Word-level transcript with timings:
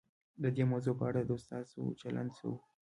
د 0.43 0.45
دې 0.55 0.63
موضوع 0.71 0.93
په 0.99 1.05
اړه 1.09 1.21
د 1.23 1.31
استازو 1.37 1.83
چلند 2.01 2.29
څه 2.37 2.43
و؟ 2.49 2.53